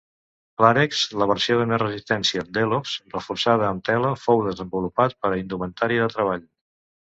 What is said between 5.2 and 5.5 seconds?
per a